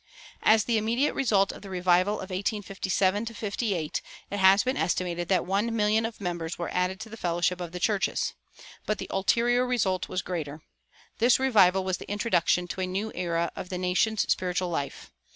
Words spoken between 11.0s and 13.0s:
This revival was the introduction to a